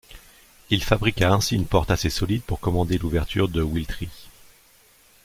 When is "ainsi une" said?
1.31-1.67